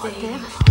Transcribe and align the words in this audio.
Stay. 0.00 0.69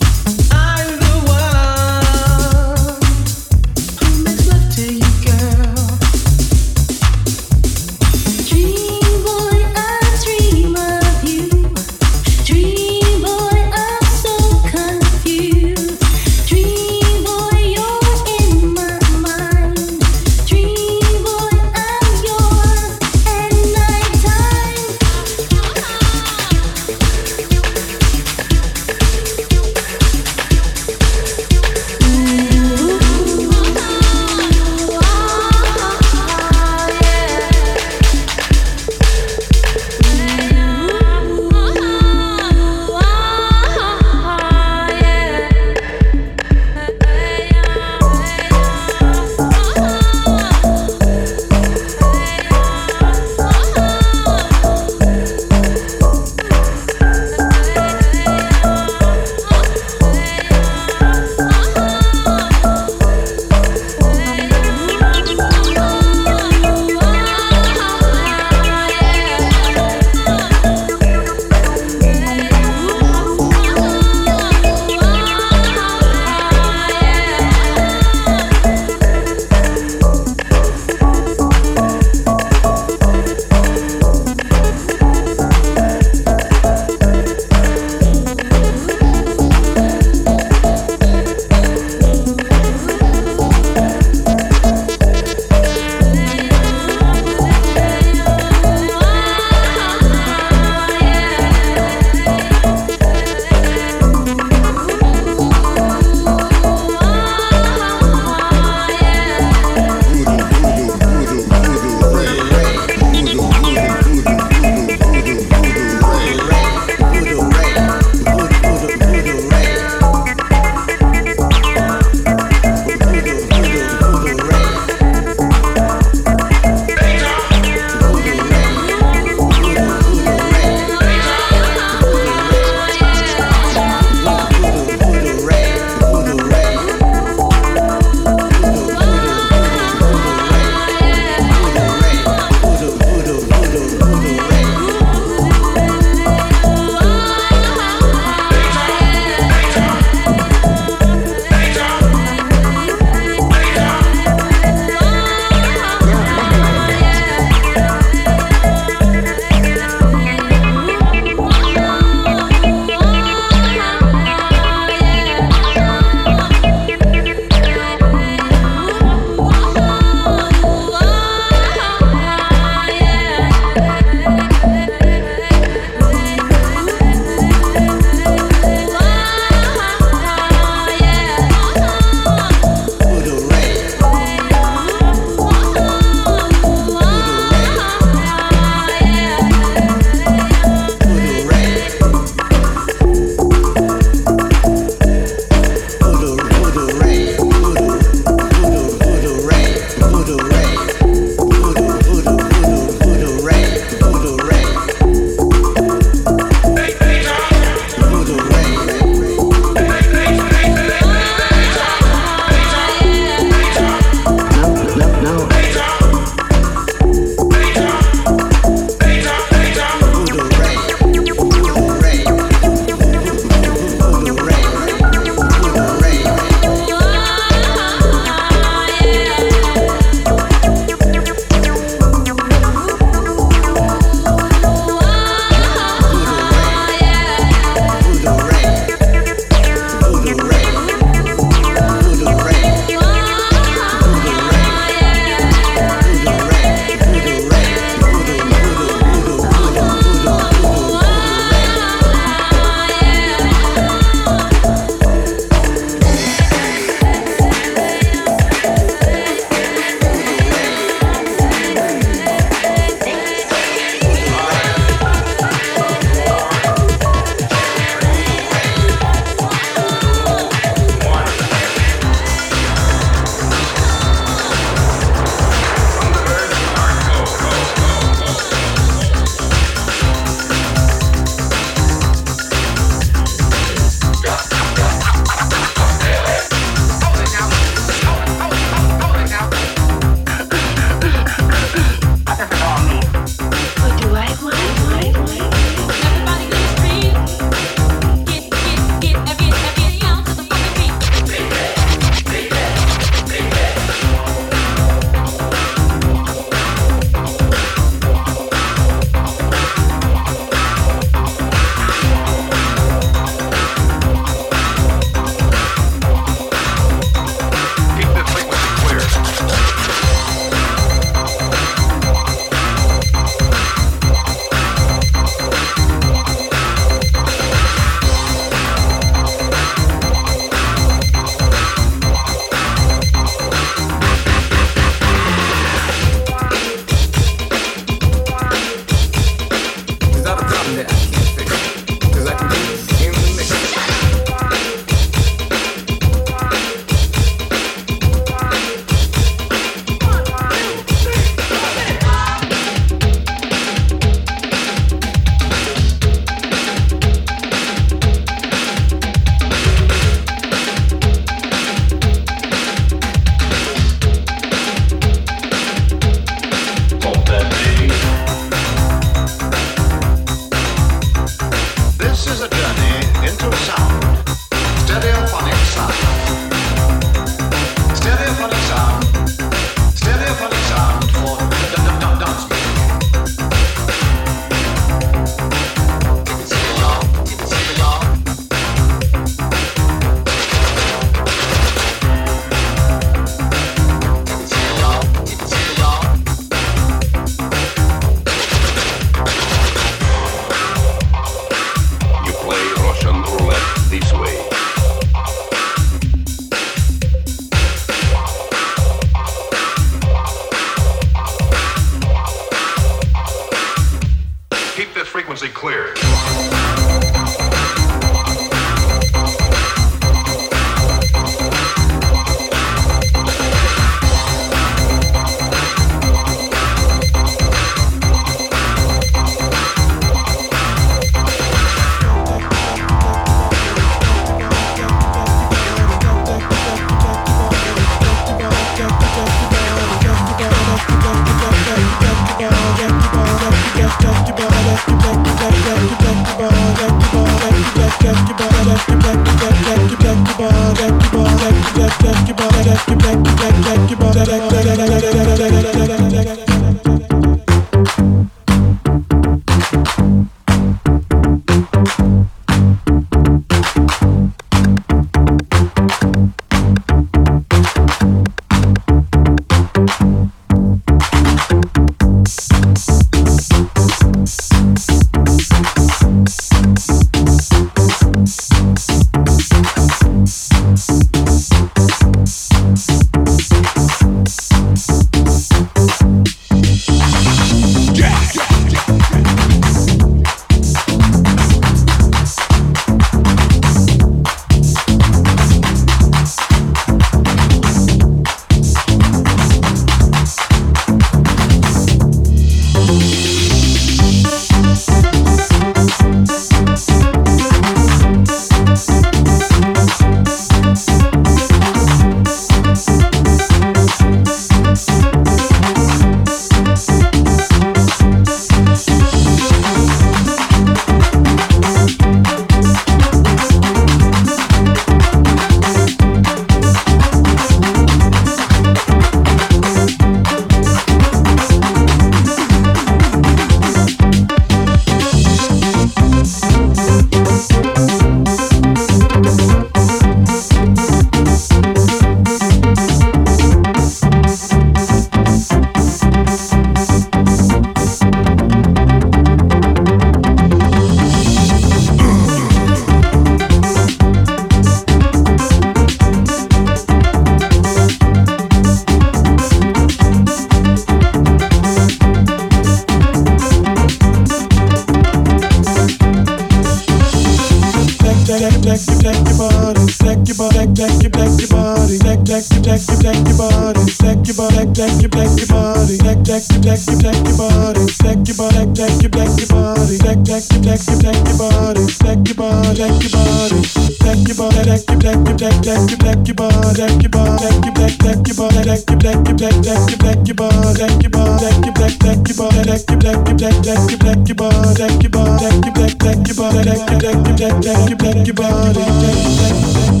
Your 598.31 598.35
body, 598.35 600.00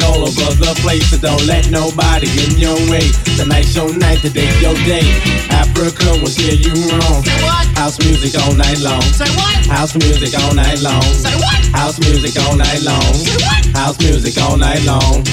it 0.00 0.06
all 0.08 0.22
over 0.24 0.54
the 0.56 0.72
place. 0.80 1.10
So 1.10 1.18
don't 1.18 1.44
let 1.46 1.70
nobody 1.70 2.26
get 2.32 2.52
in 2.52 2.58
your 2.58 2.76
way. 2.88 3.04
Tonight's 3.36 3.74
your 3.76 3.92
night, 3.96 4.20
today's 4.20 4.54
your 4.60 4.74
day. 4.88 5.04
Afrika 5.52 6.20
will 6.20 6.28
steer 6.28 6.54
you 6.56 6.72
wrong. 6.88 7.22
Say 7.24 7.42
what? 7.44 7.66
House 7.76 7.98
music 8.00 8.40
all 8.40 8.54
night 8.54 8.80
long. 8.80 9.02
Say 9.02 9.28
what? 9.36 9.66
House 9.66 9.94
music 9.96 10.32
all 10.40 10.54
night 10.54 10.80
long. 10.80 11.02
Say 11.02 11.34
what? 11.36 11.60
House 11.72 11.98
music 12.00 12.34
all 12.42 12.56
night 12.56 12.82
long. 12.82 13.14
Say 13.14 13.36
what? 13.36 13.62
House 13.76 13.98
music 14.00 14.36
all 14.42 14.56
night 14.56 14.82
long. 14.84 15.24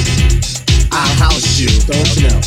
I 0.92 1.06
house 1.20 1.60
you. 1.60 1.70
Don't 1.88 2.08
you 2.16 2.30
know? 2.30 2.42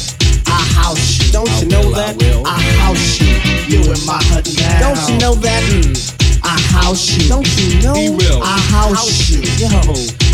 I 0.47 0.61
house 0.77 1.21
you. 1.21 1.33
Don't 1.33 1.51
you 1.61 1.69
know 1.69 1.91
that? 1.95 2.17
I 2.45 2.61
house 2.81 3.21
you. 3.21 3.33
You 3.71 3.81
in 3.93 4.01
my 4.07 4.19
hut 4.33 4.49
now. 4.59 4.93
Don't 4.93 5.01
you 5.09 5.19
know 5.19 5.35
that? 5.35 5.63
Mm. 5.71 6.20
I 6.51 6.59
house 6.83 7.15
you. 7.15 7.29
Don't 7.29 7.47
you 7.63 7.79
know? 7.79 7.95
He 7.95 8.11
will. 8.11 8.43
I 8.43 8.59
house 8.59 9.31
you. 9.31 9.39
Yo. 9.55 9.71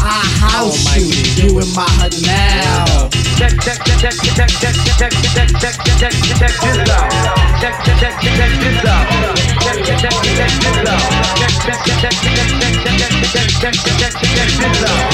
I 0.00 0.24
house 0.40 0.96
you. 0.96 1.12
Almighty. 1.12 1.44
You 1.44 1.60
in 1.60 1.68
my 1.76 1.84
hut 2.00 2.16
now. 2.24 3.12
check 3.36 3.52
check 3.60 3.76
check 3.84 4.00
check 4.00 4.16
check 4.32 4.48
check 4.48 4.72
check 4.72 4.96
check 4.96 5.12
check 5.12 5.52
check 5.60 5.76
check 6.00 6.16
check 6.40 6.54
this 6.56 6.88
out. 6.88 7.12
Check 7.60 7.76
check 7.84 8.00
check 8.00 8.16
check 8.16 8.52
this 8.64 8.80
out. 8.88 9.04
Check 9.60 9.76
check 9.84 10.00
check 10.00 10.16
check 10.40 10.52
this 10.56 10.88
out. 10.88 11.04
Check 11.36 11.52
check 11.68 11.84
check 11.84 12.00
check 12.00 12.16
check 12.16 12.48
check 12.48 12.96
check 12.96 13.12
check 13.20 13.76
check 13.76 13.76
check 13.76 14.16
check 14.16 14.56
this 14.56 14.80
out. 14.88 15.04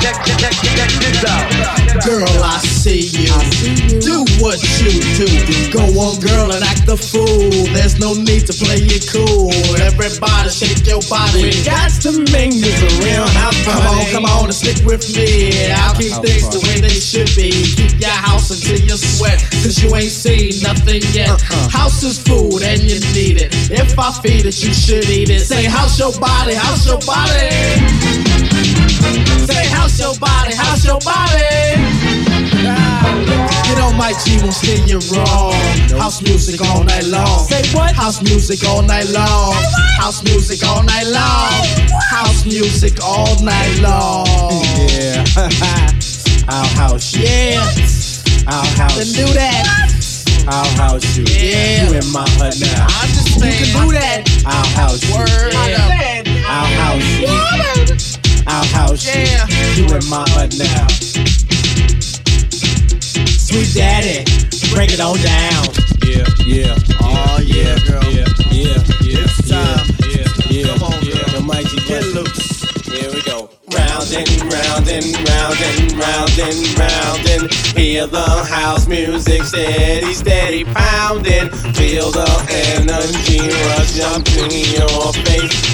Check 0.00 0.16
check 0.24 0.40
check 0.40 0.56
check 0.72 0.90
this 1.04 1.20
out. 1.28 1.44
Girl, 2.00 2.24
I 2.40 2.64
see 2.64 3.12
you. 3.12 4.00
Do 4.00 4.24
what 4.46 4.62
you 4.78 4.94
do. 5.18 5.26
Go 5.74 5.82
on, 5.98 6.22
girl, 6.22 6.54
and 6.54 6.62
act 6.62 6.86
the 6.86 6.94
fool. 6.94 7.50
There's 7.74 7.98
no 7.98 8.14
need 8.14 8.46
to 8.46 8.54
play 8.54 8.78
it 8.78 9.10
cool. 9.10 9.50
Everybody 9.82 10.50
shake 10.54 10.86
your 10.86 11.02
body. 11.10 11.50
We 11.50 11.66
got 11.66 11.90
to 12.06 12.14
make 12.30 12.54
this 12.54 12.78
a 12.78 12.90
real 13.02 13.26
house 13.26 13.58
Come 13.66 13.82
on, 13.82 14.06
come 14.14 14.24
on 14.24 14.46
and 14.46 14.54
stick 14.54 14.78
with 14.86 15.02
me. 15.18 15.50
I'll 15.74 15.98
keep 15.98 16.14
things 16.22 16.46
the 16.46 16.62
way 16.62 16.78
they 16.78 16.94
should 16.94 17.26
be. 17.34 17.50
Keep 17.74 17.98
your 17.98 18.14
house 18.14 18.54
until 18.54 18.78
you 18.78 18.94
sweat, 18.94 19.42
cause 19.66 19.82
you 19.82 19.90
ain't 19.98 20.14
seen 20.14 20.62
nothing 20.62 21.02
yet. 21.10 21.34
Uh-uh. 21.34 21.68
House 21.68 22.06
is 22.06 22.22
food 22.22 22.62
and 22.62 22.78
you 22.86 23.02
need 23.18 23.42
it. 23.42 23.50
If 23.74 23.98
I 23.98 24.14
feed 24.22 24.46
it, 24.46 24.62
you 24.62 24.70
should 24.70 25.10
eat 25.10 25.28
it. 25.28 25.42
Say, 25.42 25.66
house 25.66 25.98
your 25.98 26.14
body, 26.22 26.54
house 26.54 26.86
your 26.86 27.02
body. 27.02 27.50
Say, 29.42 29.66
house 29.74 29.98
your 29.98 30.14
body, 30.22 30.54
house 30.54 30.86
your 30.86 31.00
body. 31.02 32.35
You 33.68 33.74
know 33.76 33.92
my 33.92 34.12
G 34.24 34.38
won't 34.40 34.54
steer 34.54 34.78
you 34.86 34.98
wrong. 35.12 35.52
House 35.98 36.22
music 36.22 36.60
all 36.62 36.84
night 36.84 37.04
long. 37.04 37.46
Say 37.46 37.62
what? 37.76 37.94
House 37.94 38.22
music 38.22 38.64
all 38.68 38.82
night 38.82 39.08
long. 39.10 39.54
House 39.98 40.22
music 40.24 40.62
all 40.66 40.82
night 40.82 41.06
long. 41.06 41.50
House 42.10 42.44
music 42.46 43.02
all 43.02 43.34
night 43.42 43.78
long. 43.80 44.26
Yeah. 44.90 45.24
I'll 46.48 46.64
house 46.78 47.12
you. 47.14 47.24
Yeah, 47.24 47.58
I'll 48.46 48.62
then 48.62 48.78
house 48.78 49.12
do 49.12 49.26
that. 49.34 49.96
I'll 50.48 50.64
house 50.78 51.16
you. 51.16 51.24
Yeah. 51.24 51.88
You 51.90 51.98
in 51.98 52.12
my 52.12 52.24
hut 52.38 52.54
now. 52.60 52.86
I 52.88 53.02
understand. 53.02 53.50
You 53.50 53.66
can 53.66 53.82
do 53.82 53.92
that. 53.98 54.22
I'll 54.46 54.66
house 54.78 55.02
you. 55.02 55.14
Word. 55.16 55.52
Yeah. 55.52 56.22
I'll 56.46 56.70
house 56.78 57.02
you. 57.18 58.44
I'll 58.46 58.64
house 58.66 59.04
Yeah. 59.04 59.46
you. 59.74 59.86
You 59.88 59.94
in 59.96 60.08
my 60.08 60.24
hut 60.30 60.54
now. 60.56 61.45
Sweet 63.56 63.72
daddy, 63.72 64.24
break 64.74 64.92
it 64.92 65.00
on 65.00 65.16
down. 65.16 65.64
Yeah, 66.04 66.28
yeah. 66.44 66.76
Oh, 67.00 67.40
yeah, 67.40 67.78
girl. 67.88 68.04
Yeah, 68.12 68.28
yeah, 68.52 68.76
yeah. 69.00 69.24
It's 69.24 69.48
time. 69.48 69.80
Yeah, 70.12 70.28
yeah. 70.52 70.76
Come 70.76 70.82
on, 70.82 71.00
girl. 71.00 71.24
The 71.32 71.40
mighty 71.40 71.76
Get 71.88 72.04
Buster. 72.04 72.20
loose. 72.20 72.60
Here 72.84 73.10
we 73.10 73.22
go. 73.22 73.48
Round 73.72 74.12
and 74.12 74.28
round 74.52 74.88
and 74.92 75.08
round 75.24 75.56
and 75.56 75.92
round 75.96 76.36
and 76.36 76.78
round 76.78 77.26
and 77.32 77.54
hear 77.72 78.06
the 78.06 78.44
house 78.44 78.86
music 78.88 79.42
steady, 79.44 80.12
steady 80.12 80.64
pounding. 80.64 81.48
Feel 81.72 82.10
the 82.10 82.28
energy 82.76 83.40
rush 83.40 84.00
up 84.00 84.22
to 84.36 84.52
your 84.52 85.14
face. 85.24 85.72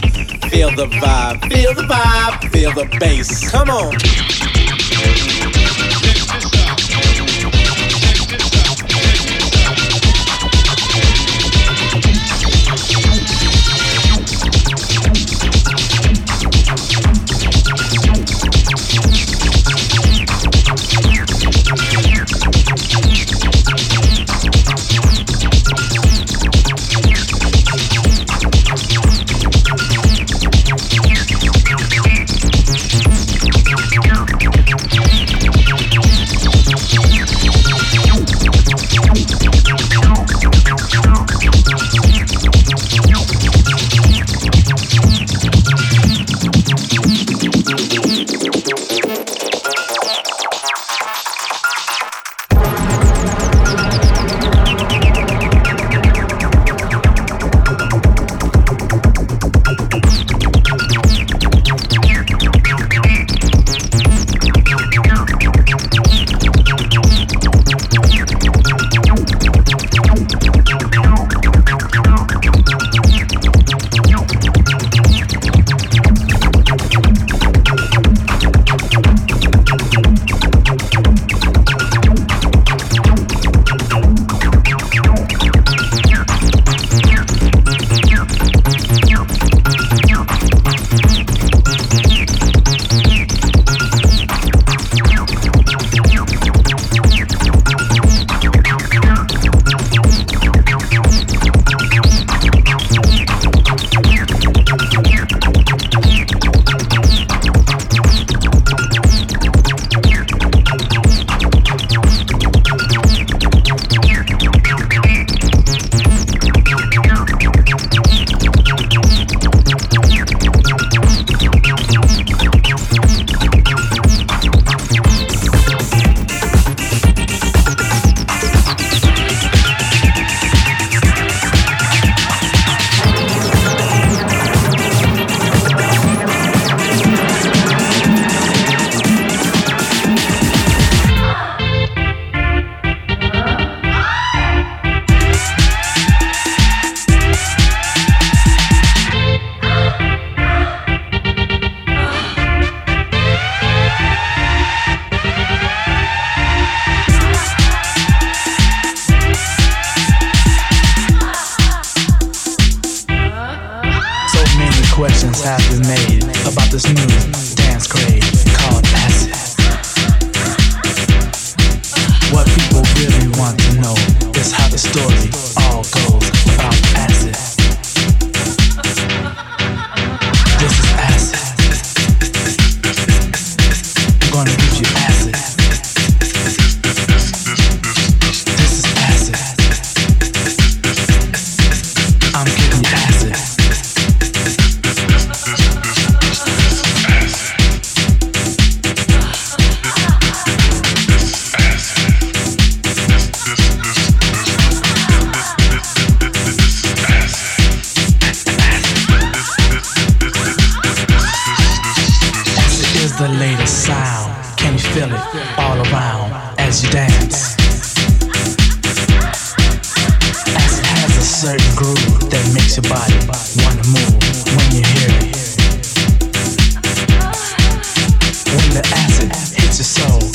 Feel 0.53 0.70
the 0.70 0.87
vibe, 1.03 1.53
feel 1.53 1.74
the 1.74 1.83
vibe, 1.83 2.49
feel 2.53 2.72
the 2.74 2.87
bass. 3.01 3.51
Come 3.51 3.70
on. 3.70 4.62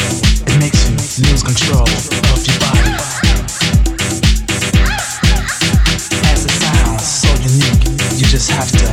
It 0.10 0.60
makes 0.60 0.90
you 0.90 1.30
lose 1.30 1.44
control 1.44 1.84
of 1.84 2.42
your 2.48 2.60
body. 2.60 2.94
As 6.24 6.46
so 7.06 7.30
unique, 7.42 7.84
you 8.20 8.26
just 8.26 8.50
have 8.52 8.72
to. 8.72 8.87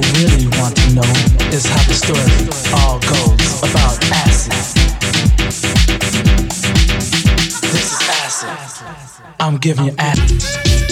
people 0.00 0.20
really 0.22 0.46
want 0.58 0.76
to 0.76 0.94
know 0.94 1.02
is 1.52 1.66
how 1.66 1.82
the 1.84 1.94
story 1.94 2.20
all 2.74 2.98
goes 3.00 3.58
about 3.58 3.98
acid. 4.12 4.52
This 7.72 7.92
is 7.92 8.08
acid. 8.08 9.24
I'm 9.40 9.58
giving 9.58 9.86
you 9.86 9.94
acid. 9.98 10.89